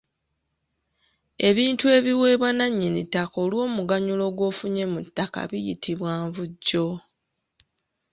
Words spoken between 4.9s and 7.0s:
mu ttaka biyitibwa Nvujjo.